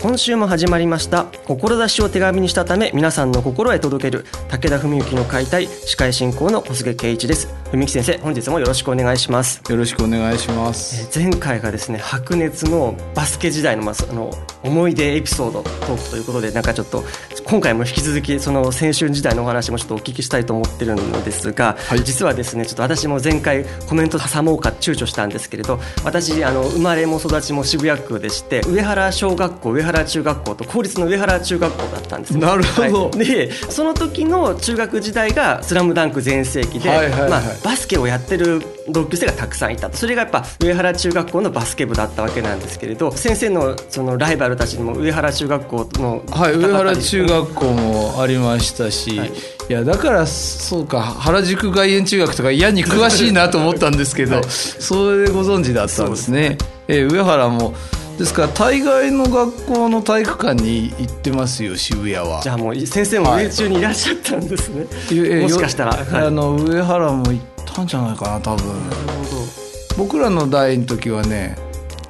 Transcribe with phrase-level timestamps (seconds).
[0.00, 1.24] 今週も始まりました。
[1.24, 7.48] 志を手紙にしたため皆さんの心へ届ける武田文幸の解体司会進行の小菅圭一です。
[7.72, 9.60] 文幸先生本日もよろしくお願いします。
[9.68, 11.18] よろしくお願いします。
[11.18, 14.30] 前回がですね白熱のバスケ時代のまああの
[14.62, 17.02] 思い出エピソードトークということでなんかちょっと
[17.44, 49.32] 今回も引き続きその青春時代のお話もちょっとお聞きしたいと思ってるのですが、はい、実はですねちょっと私も前回コメント挟もうか躊躇したんですけれど私あの生まれも育ちも渋谷区でして上原小学校上原中学校と公立の上原中学校だったんです、なるほど、はい、でその時の中学時代が「スラムダンク全盛期で、はいはいはい、まあ、バスケをやってる同級生がたくさんいたそれがやっぱ上原中学校のバスケ部だったわけなんですけれど先生のそのライバルたちにも上原中学校のはい上原中学校もありましたし、はい、
[49.68, 56.58] いやだからそうか原宿外苑中学とか嫌に詳しいなと思ったんですけど、はい、それでご存知だったんですね。
[56.60, 57.74] すえ上原も
[58.18, 62.40] ですから大概の学校の体育館に行ってますよ渋谷は。
[62.42, 68.66] じゃあもう先生も上中にいらっしゃったんですね、はい、もしかしたら、はい、あの上原も行ったんじゃないかな多分。
[68.66, 68.96] なる
[69.30, 69.58] ほど。
[69.96, 71.56] 僕らの代の時はね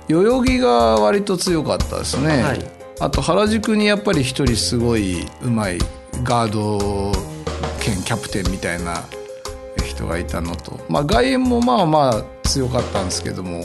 [0.08, 2.70] 代々木が割と強かったですね、はい、
[3.00, 5.78] あと原宿にやっぱり一人すごいうまい
[6.22, 7.12] ガード
[7.80, 9.04] 兼キャプテンみたいな
[9.84, 13.64] 人がいたのと、まあ、外苑もまあまあ強かったんですけども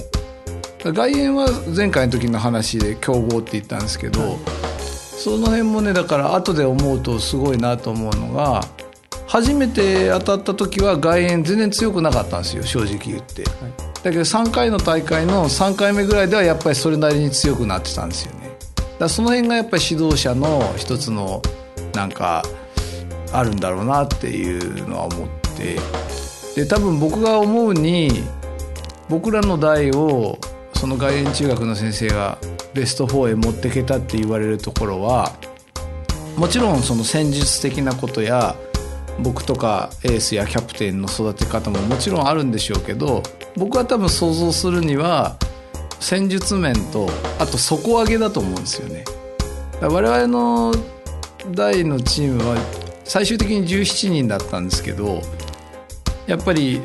[0.91, 4.37] 外苑は前回の時の話で強豪って言ったんですけど、はい、
[4.81, 8.61] その辺もねだから後で思うとすごいなと思うのが
[9.27, 13.53] 初めて当たった時は外苑全然強くなかったんですよ正直言って、はい、
[14.03, 18.51] だけど3回の大会の3回目ぐらいではやっぱりそれなりに強くなってたんですよね。
[18.99, 21.41] だその辺がやっぱり指導者の一つの
[21.93, 22.43] なんか
[23.31, 25.27] あるんだろうなっていうのは思っ
[25.57, 25.79] て。
[26.55, 28.23] で多分僕が思うに
[29.09, 30.37] 僕らの代を
[30.83, 32.37] その外苑中学の先生が
[32.73, 35.31] ベスト4へ持ってけたって言われるところは
[36.35, 38.57] もちろんその戦術的なことや
[39.17, 43.23] 僕とかエースやキャプテンの育て方ももちろんあるんでしょうけど
[43.55, 45.37] 僕は多分想像するには
[46.01, 47.07] 戦術面と
[47.39, 49.05] あと底上げだと思うんですよね。
[49.79, 50.73] 我々の
[51.53, 52.57] 代のチームは
[53.05, 55.21] 最終的に17人だったんですけど
[56.27, 56.81] やっぱり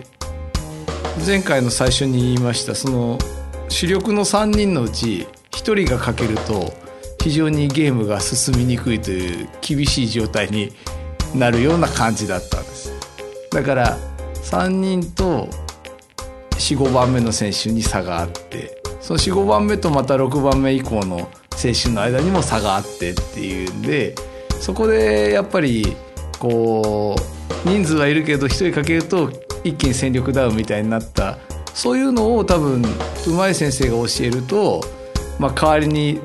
[1.27, 3.19] 前回の最初に言いましたその
[3.69, 6.73] 主力の3人のうち1人が欠けると
[7.21, 10.73] 非常にゲームが進みにくいという厳しい状態に
[11.35, 12.93] なるような感じだったんです。
[13.51, 13.99] だから
[14.45, 15.49] 3人と
[16.53, 24.15] 45番目の選手に差があってその45番目とまた6番目以降の選手の間にも差があってっていうんで
[24.61, 25.97] そこでやっぱり
[26.39, 27.15] こ
[27.65, 29.31] う人数はいるけど1人かけると
[29.65, 31.39] 一気に戦力ダウンみたいになった
[31.79, 32.83] そういうのを多分
[33.29, 34.81] うまい先生が教えると、
[35.39, 36.21] まあ、代わりに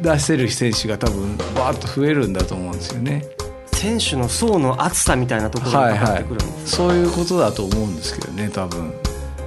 [0.00, 3.24] 出せる選手が多分バーッと増えるんだと思うんですよね。
[3.72, 8.94] 選手の層の厚さみたいなところってくるんです、はいはい、そういうことだと思うんですけどね多分。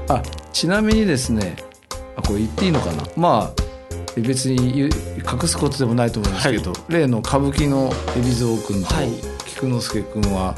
[0.10, 0.22] あ
[0.52, 1.56] ちなみにですね
[2.18, 3.04] あこれ言っていいのかな？
[3.16, 4.92] まあ別に隠
[5.48, 10.54] すことでもないと思うんですけど、はい、例の歌舞伎の海老蔵君と菊之助君は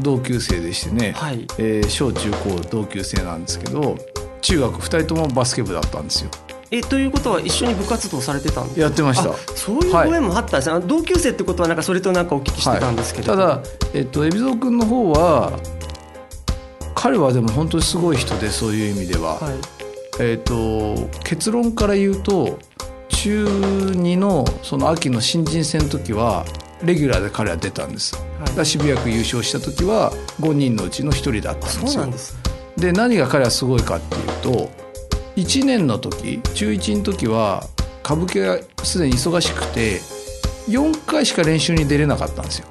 [0.00, 3.98] 同級生でしてね、はい、えー、小中高同級生なんですけど
[4.40, 6.30] 中学2人ともバスケ部だったんですよ。
[6.70, 9.32] えということは一緒に部活動されてたんですやってました。
[9.56, 13.62] そういうご縁もあったんです、はい、同級生ってことはなんかそれとなんかお聞きしてたんですけど、はい、ただ、
[13.94, 15.58] えっと、海老蔵君の方は
[16.94, 19.54] 彼はでも本当にすごい人でそういう意味では、はい、
[20.20, 22.58] えっと結論から言うと
[23.08, 26.44] 中2のその秋の新人戦の時は
[26.82, 28.14] レギュラーで彼は出たんです、
[28.54, 31.86] はい、渋谷区優勝した時は5人のうちの1人だったんですよ。
[31.88, 32.47] そうなんです
[32.78, 34.70] で何が彼はすごいかっていうと
[35.36, 37.64] 1年の時中1の時は
[38.04, 40.00] 歌舞伎がすでに忙しくて
[40.68, 42.68] 4回しか練習に出れなかったんですよ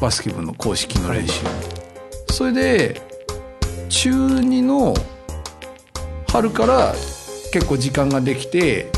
[0.00, 1.50] バスケ部の公式の練習に。
[2.30, 3.02] それで
[3.88, 4.94] 中2の
[6.28, 6.94] 春から
[7.52, 8.90] 結構時間ができて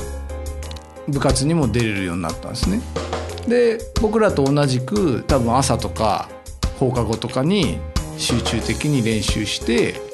[1.08, 2.80] 部活にも出れるようになったんですね。
[3.48, 6.28] で僕らと同じく多分朝とか
[6.78, 7.78] 放課後とかに
[8.16, 10.11] 集中的に練習して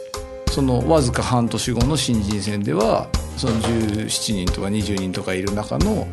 [0.58, 6.04] そのわずか半年後の新人戦ではその17人とか20人とかいる中の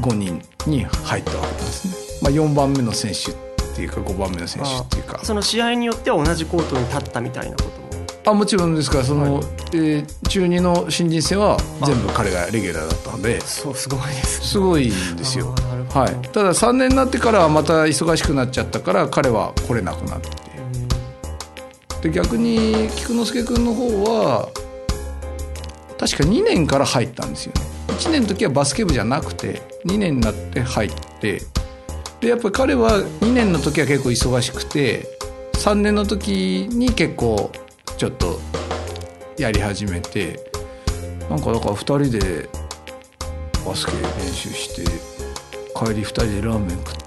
[0.00, 2.18] 5人に入ったわけですね。
[2.22, 3.34] まあ、4番目の選手っ
[3.76, 5.22] ていうか5番目の選手っていうか。
[5.22, 7.74] その試合によっては同じコートに立ったみたいなことも？
[8.24, 8.98] あもちろんですか。
[9.00, 13.38] らその、はい、えー、中2の新人戦は全部彼がレギュラーだったので。
[13.42, 15.54] そうすごいです、ね、すごいんですよ、
[15.90, 20.43] はい、ただ3年になってからはまた忙しくなっちゃったから彼は来れなくなって
[22.04, 24.50] で逆に菊之助君の方は
[25.98, 27.62] 確か2年から入ったんですよね。
[27.88, 31.40] 1年の時はバスケ部じゃなくて2年になって入って
[32.20, 35.06] でやっぱり彼は2年の時は結構忙しくて
[35.54, 37.50] 3年の時に結構
[37.96, 38.38] ちょっと
[39.38, 40.38] やり始めて
[41.30, 42.50] なんかだから2人で
[43.64, 44.82] バスケ練習して
[45.74, 47.03] 帰り2人でラーメン食っ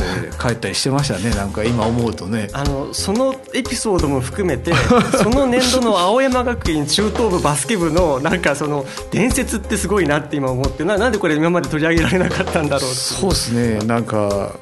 [0.00, 2.48] って帰ったりしてましたねなんか今思うとね。
[2.52, 4.72] あのそのエピソードも含めて
[5.22, 14.54] その年度の青山学院中等部バスケ部のなんかその伝説ってすごいなって今思ってななんでこれ今まで取り上げられなかったんだろうそうですねなんか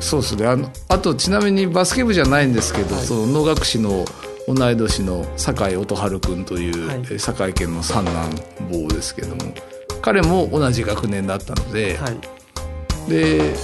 [0.00, 0.46] そうですね。
[0.46, 4.04] あのあとちなみにバスケ部じゃないんですけど、はい、その能楽師の
[4.46, 8.30] 同い年の酒井音春君という、はい、酒井家の三男
[8.70, 9.54] 坊ですけども
[10.02, 13.54] 彼も同じ学年だったので、はい、で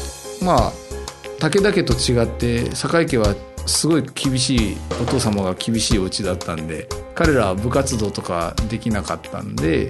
[0.42, 0.72] まあ
[1.40, 3.34] 武田家と違って酒井家は
[3.66, 9.88] すごい厳しいお父様が厳しいお家だったんで彼らは部活動とかできなかったんで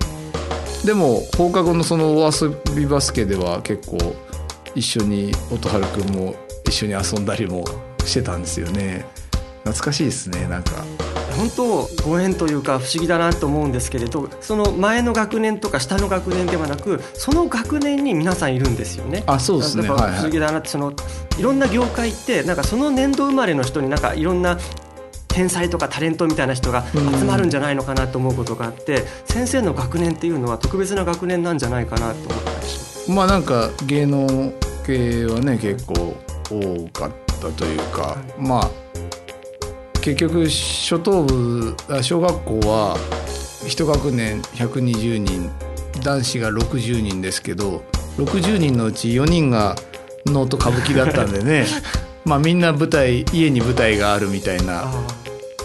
[0.85, 3.99] でも放課後のそのお遊びバスケでは結構
[4.77, 6.37] 一緒に音春くんも
[6.67, 7.65] 一緒に遊んだりも
[8.05, 9.05] してたんですよね。
[9.65, 10.85] 懐かしいですねなんか。
[11.41, 19.25] 本当ご縁というか不思議だなと思うんですけれどその前の学年とか下の学年ではなくその学年に皆さんいるんですよね。
[19.27, 20.93] あそうですね不思議だなってその
[21.39, 24.59] いろんな業界ってなんかその年度生まれの人になんかいろんな
[25.29, 33.11] 天才とかタレントみたいな人が集まるんじゃないのかなと思うことがあって先生の学年っていうのは特別な学年なんじゃないかなと思ったりします。
[33.11, 34.53] まあなんか芸能
[34.85, 36.17] 系はね結構
[36.51, 38.90] 多かったというか、はい、まあ
[40.01, 42.97] 結局初等部小学校は
[43.65, 45.51] 1学年120人
[46.03, 47.83] 男子が60人ですけど
[48.17, 49.77] 60人のうち4人が
[50.27, 51.67] 能と歌舞伎だったんでね
[52.25, 54.91] まあみんな舞台家に舞台があるみたいな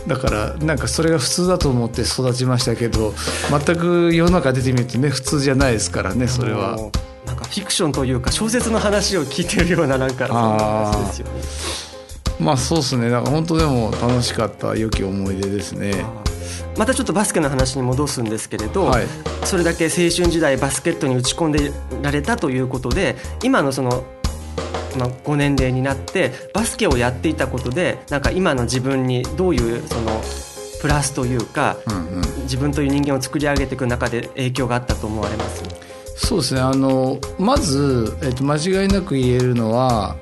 [0.07, 3.13] だからなんかそれが普通だと思って育ちましたけど
[3.49, 6.77] 全く世の中出てみるとね普通じゃないですからねそれは。
[7.25, 11.94] なんかフィクションというか小説の話を聞いてるようななんかそんな話ですよね。
[12.39, 13.09] まあそうですね。
[13.09, 16.05] だから本当でも楽しかった良き思い出ですね。
[16.77, 19.05] またちょっとバスケの話に戻すんですけれど、はい、
[19.45, 21.71] それだけ青春時代バスケットに打ち込んで
[22.01, 24.03] られたということで今のその
[24.97, 30.21] まあ、ご年齢になってバスケをやっていたことでなんか今の自分にどういうその
[30.81, 35.63] プラスというか、うんうん、自分という人間を作り上げていく中で影響があったと思われます？
[36.15, 36.61] そうですね。
[36.61, 40.15] あのまず、えっと、間違いなく言えるのは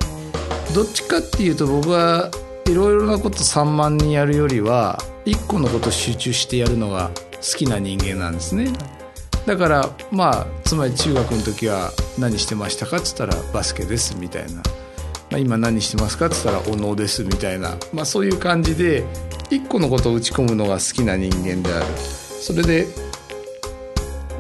[0.74, 2.31] どっちかっていうと僕は
[2.66, 8.74] いろいろなこと散漫にやるよりは一個のこと集中してやるのが好きな人間なんですね。
[9.46, 14.63] だからまあつまり中学の時は何してましたかっつったらバスケですみたいな、ま
[15.34, 19.03] あ、今何してますかっつったらお能ですみたいな、まあ、そういう感じで
[19.51, 21.86] 一個のことを打ち込むのが好きな人間である。
[21.98, 22.88] それで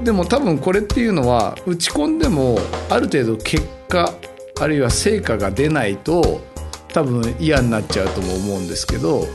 [0.03, 2.57] でも多分これっていうのは打ち込んでも
[2.89, 4.11] ある程度結果
[4.59, 6.41] あるいは成果が出ないと
[6.89, 9.25] 多分嫌になっちゃうとも思うんですけど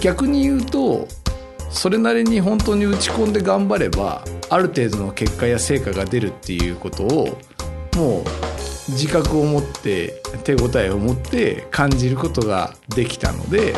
[0.00, 1.06] 逆に言うと
[1.70, 7.38] それなりに本当に打ち込んで頑張ればある程度の結果や成果が出るっていうことを
[7.96, 8.24] もう
[8.88, 13.74] 自覚を持って手応えを持って感じることができたので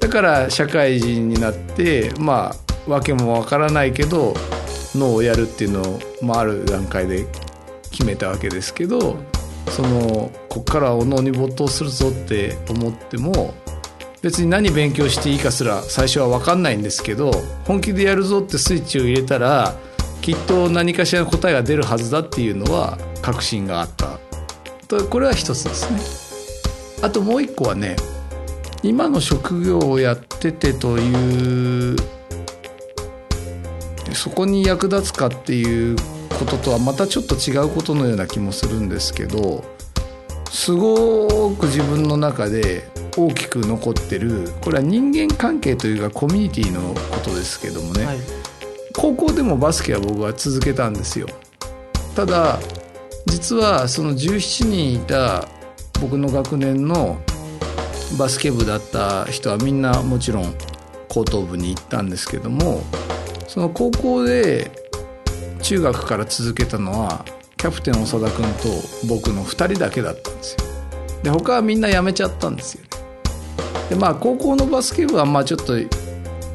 [0.00, 4.34] だから社会人になってまあ訳もわからないけど
[4.94, 7.26] 脳をやるっていうのを、まあ、ある段階で
[7.90, 9.18] 決めたわけですけど
[9.70, 13.54] そのこっからお能に没頭するぞって思っても
[14.22, 17.30] 別に何勉強していいかすら最初は分かんないんですけど
[17.64, 19.74] 本気でやるぞってスイッチを入れたら
[20.20, 24.18] きっと何かしらの答えが出るはずだっていうのは確信があった。
[25.10, 27.06] これは一つですね。
[27.06, 27.96] あともう一個はね
[28.82, 31.96] 今の職業をやっててという
[34.14, 35.96] そこに役立つかっていう
[36.38, 39.64] こととはまたちょっと違うことのような気もするんですけど
[40.50, 48.18] すごく自分の中で大きく残ってるこれは人間関係というかコミュニティのことですけどもね、はい、
[48.94, 51.26] 高校でもバスケは僕は続けたんですよ。
[52.14, 52.58] ただ
[53.26, 55.46] 実はその17人いた
[56.00, 57.18] 僕の学年の
[58.18, 60.54] バスケ部だった人はみんなもちろん
[61.08, 62.82] 高等部に行ったんですけども
[63.46, 64.87] その高校で
[65.68, 67.26] 中学から続けたのは
[67.58, 70.64] キャプテン長田君と僕の2人だけだったんですよ。
[71.22, 72.84] で他はみんな辞めちゃったんですよ
[73.90, 75.86] でまあ高校のバスケ部はまあちょっとい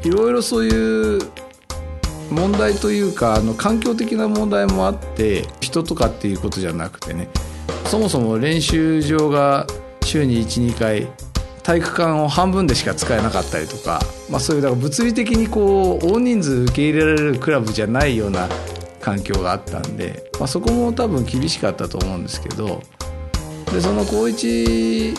[0.06, 1.22] ろいろそういう
[2.32, 7.30] 問題というかあの環境的な問題もあって人とかっていうことじゃなくてね
[7.86, 9.68] そもそも練習場が
[10.04, 11.08] 週に12回
[11.62, 18.50] 体育館を半分でしか使えなかったりとか、まあ、そういうだから物理的にこう大人数受け入れられるクラブじゃないような
[19.04, 22.82] 環境があったんで、まあ、そこも多分厳しかったと思うんですけど
[23.72, 25.14] でその高1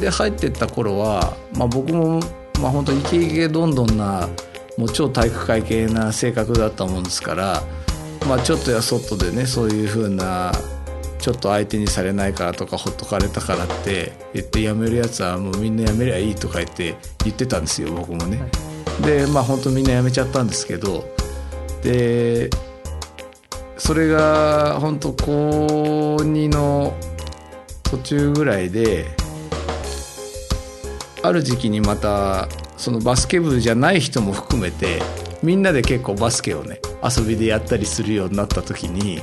[0.00, 2.20] で入ってった頃は、まあ、僕も、
[2.60, 4.28] まあ、本当イケイケどんどんな
[4.76, 7.62] もう超体育会系な性格だったもんですから、
[8.28, 10.52] まあ、ちょっとや外でねそういう風な
[11.18, 18.40] ちょっと相手にされないからとかほっとかれたからって言って辞めるやつはもうみんな辞めりゃいいとか言って言ってたんですよ僕もね。
[18.40, 18.46] は
[19.00, 21.04] い、でまあ本当みんな辞めちゃったんですけど
[21.82, 22.50] で
[23.84, 26.94] それが本当高2の
[27.82, 29.06] 途中ぐらいで
[31.20, 32.46] ある時期にまた
[32.76, 35.02] そのバスケ部じゃない人も含めて
[35.42, 39.20] みんなで結構バスケをね遊びでやったりするようになった時に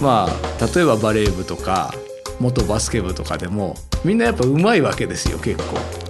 [0.00, 1.92] まあ例えばバレー部とか
[2.40, 3.74] 元バスケ部とかでも
[4.06, 6.01] みんなやっぱうまいわけですよ結構。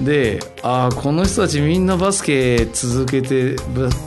[0.00, 3.56] でああこの人たちみんなバスケ続けて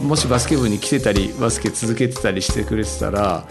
[0.02, 3.48] もしバスケ部に来てたりバスケ続けてたりしてくれてたら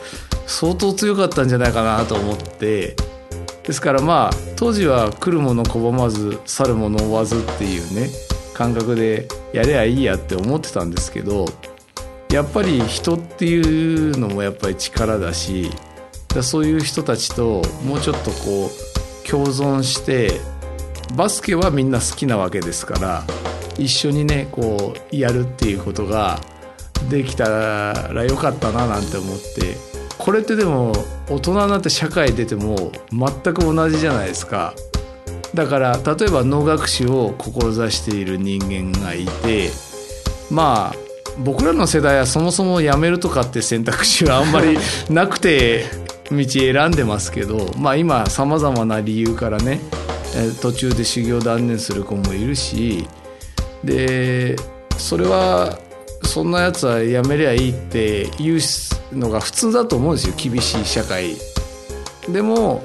[0.46, 2.96] 相当強かったんじゃないかなと思って。
[3.66, 8.08] ですからまあ当時は来るもの拒まず去るもの追わずっていうね
[8.54, 11.46] 感覚でやればいいやって思ってたんですけど
[12.30, 15.70] やっぱり人っていうのもやっぱり力だし
[16.42, 20.40] そういう人たちともうちょっとこう共存して
[21.14, 23.24] バスケはみんな好きなわけですから
[23.78, 26.40] 一緒にねこうやるっていうことが
[27.10, 29.76] できたらよかったななんて思って
[30.18, 30.92] これってでも
[31.28, 34.74] 大人になって社会出ても全く同じじゃないですか。
[35.54, 39.70] だから例えば能楽師を志している人間がいて
[40.50, 40.94] まあ
[41.38, 45.84] 僕らの世代はそもそも辞めるとかって選択肢はあんまりなくて
[46.30, 49.80] 道選んでますけどまあ今さまざまな理由からね
[50.60, 53.08] 途中で修行断念する子もいるし
[53.84, 54.56] で
[54.98, 55.78] それは
[56.24, 58.58] そんなやつは辞めりゃいいって言う
[59.16, 61.36] のが普通だと思うんですよ厳しい社会。
[62.28, 62.82] でも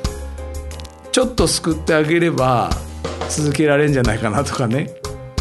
[1.12, 2.70] ちょっと救ってあげれば
[3.30, 4.92] 続けられるんじゃないかなとかね、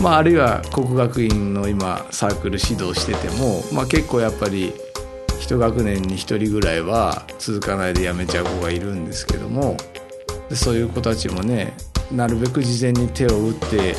[0.02, 4.72] まあ、あるいは国学院の今サークル指導してても、まあ、結構やっぱり
[5.40, 9.76] 1学年に1人ぐらいは続かないで辞めちゃう子がいるんですけども
[10.52, 11.72] そういう子たちもね
[12.12, 13.94] なるべく事前に手を打って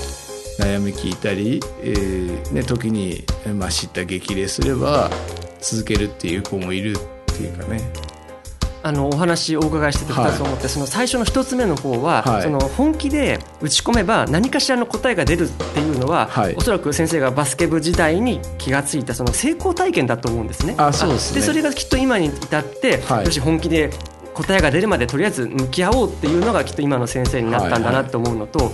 [0.60, 3.24] 悩み聞いたり、えーね、時に、
[3.56, 5.10] まあ、知った激励すれば
[5.60, 8.11] 続けるっていう子もいるっていうかね。
[8.84, 20.76] あのお話お伺いしてて2つ思って、はい、その最初の1つ目の方は、はい、その本気で打ち込めば何かしらの答えが出るっていうのは、はい、おそらく先生がバスケ部時代に気が付いたその成功体験だと思うんですね。
[20.78, 21.42] あそうですね。
[21.42, 23.92] でそれがきっと今に至って、よし本気で
[24.34, 28.74] 答えが出るまでとりあえず向き合おうっていうのがきっと今の先生になったんだなと思うのと、はいは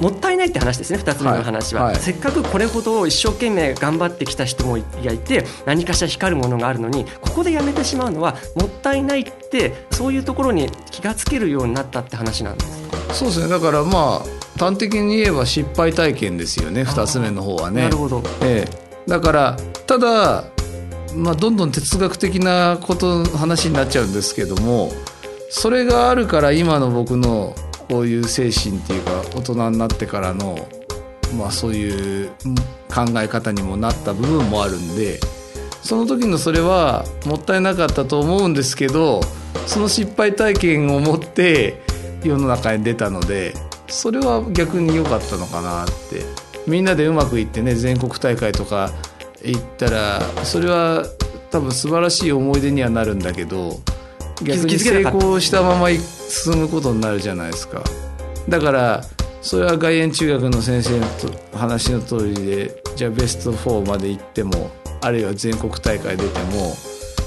[0.00, 1.92] もったいないって話ですね2つ目の話は、はい。
[1.92, 12.88] はい、せっかくこれほど一生懸命頑張ってきた人もいて何かしら光るものがあるのにここでやめてしまうのはもったいないってそういうところに気が付けるようになったって話なんです。
[12.88, 13.48] かそうですね。
[13.48, 16.82] だからまあ端的に言えば失敗体験ですよね。
[16.82, 17.82] 2つ目の方はね。
[17.82, 20.44] なるほど、ええ、だからただ
[21.16, 24.92] まあ、どんどん哲学的なこと話になっちゃうんですけども
[25.50, 27.54] それがあるから今の僕の
[27.90, 30.56] こういう精神っていうか大人になってからの、
[31.36, 32.30] まあ、そういう
[32.88, 35.20] 考え方にもなった部分もあるんで
[35.82, 39.20] その時のそれはもったいなかったと思うんですけど
[39.66, 41.82] その失敗体験を持って
[42.22, 43.54] 世の中に出たので
[43.88, 46.50] それは逆に良かったのかなって。
[46.66, 48.90] みんなでうまくいってね全国大会とか
[49.42, 51.04] 行ったらそれは
[51.50, 53.80] 多分素晴らしい思い出にはなるんだけど
[54.42, 57.82] 逆に成功したまま進むことになるじゃないですか。
[58.48, 59.04] だから
[59.42, 61.06] それは外苑中学の先生の
[61.54, 64.70] 話の通りでじゃあベスト4まで行っても
[65.00, 66.74] あるいは全国大会出ても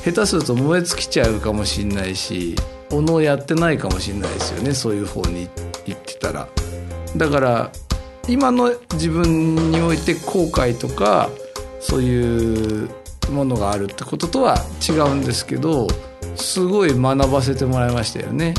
[0.03, 2.55] 下手すると燃え尽きちゃうかもしれないし
[2.91, 5.49] おのやってないかもしれないですよねそういう方に
[5.85, 6.47] 行ってたら。
[7.15, 7.71] だから
[8.27, 11.29] 今の自分において後悔とか
[11.79, 12.89] そういう
[13.31, 15.87] ものがあるってこととは違うんですけど
[16.35, 18.53] すごい学ばせてもらいましたよね。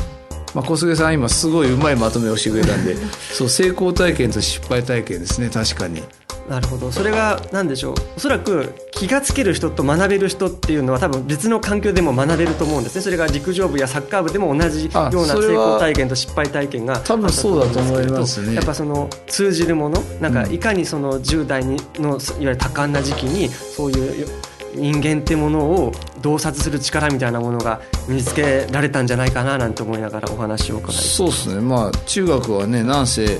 [0.53, 2.95] まあ、小菅さん今すごいうまいまとめをしてくれたんで
[3.33, 6.01] そう成功体験と失敗体験ですね確かに。
[6.49, 6.91] なるほど。
[6.91, 7.95] それが何でしょう？
[8.17, 13.01] おそらく気がつける人と学べる人っていうのは多分別の環境でも学べると思うんですね。
[13.01, 18.53] それが陸上部やサッカー部でも同じような成功体験と失敗体験が多分そうだと思いますね。
[18.53, 24.27] やっぱその通じるものなんかいかにその10代のいわゆる多感な時期にそういう
[24.75, 25.91] 人間ってものを
[26.21, 31.61] 洞察する力みたいなものが身につけられたんじゃないかななんて思いながらお話を伺いそうですね。
[31.61, 33.39] まあ中学はねなんせ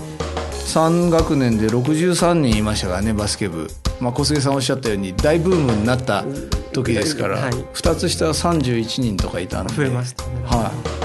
[0.65, 3.69] 3学年で63人いましたからねバスケ部、
[4.01, 6.25] まあ、小菅さんおっしゃったように大ブームになった
[6.73, 9.73] 時ですから、はい、2つ下は31人とかいたんで。
[9.73, 10.95] 増えましたね、はい。
[11.01, 11.04] な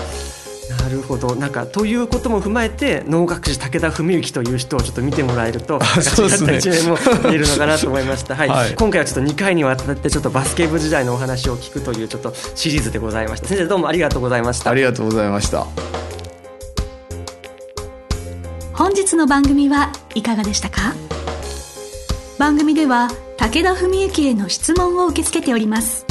[0.91, 1.35] るほど。
[1.35, 6.59] なんかということも踏まえて能楽師武田文幸という人をちょっと見てもらえるとそうですね。
[6.59, 13.49] 一面も見えるのかなと思いました、 はい、はい、今回はちょっと2回にわたってちょっとバスケ部時代のお話を聞くというちょっとシリーズでございました。
[13.49, 15.67] 先生どうもありがとうございましたありがとうございました。
[18.75, 20.95] 本日の番組はいかがでしたか？
[22.39, 26.07] 番組では武田文幸への質問を受け付けております。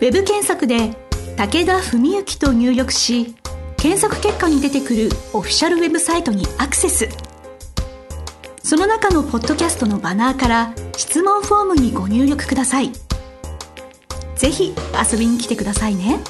[0.00, 1.05] ウェブ検索で
[1.36, 3.34] 武田文幸と入力し
[3.76, 7.08] 検索結果に出てくるオフィシャルウェブサイトにアクセス
[8.62, 12.90] その中のポッドキャストのバナーから質問フォームにご入力ください
[14.36, 14.74] ぜひ
[15.12, 16.20] 遊びに来てくださいね。